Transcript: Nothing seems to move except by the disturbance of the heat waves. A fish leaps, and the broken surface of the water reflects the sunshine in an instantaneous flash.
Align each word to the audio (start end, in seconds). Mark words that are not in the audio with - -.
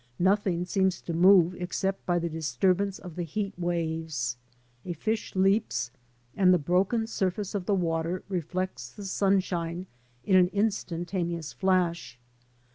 Nothing 0.17 0.65
seems 0.65 0.99
to 1.01 1.13
move 1.13 1.53
except 1.61 2.07
by 2.07 2.17
the 2.17 2.27
disturbance 2.27 2.97
of 2.97 3.15
the 3.15 3.21
heat 3.23 3.53
waves. 3.55 4.35
A 4.83 4.93
fish 4.93 5.35
leaps, 5.35 5.91
and 6.35 6.51
the 6.51 6.57
broken 6.57 7.05
surface 7.05 7.53
of 7.53 7.67
the 7.67 7.75
water 7.75 8.23
reflects 8.27 8.89
the 8.89 9.05
sunshine 9.05 9.85
in 10.23 10.35
an 10.37 10.47
instantaneous 10.47 11.53
flash. 11.53 12.17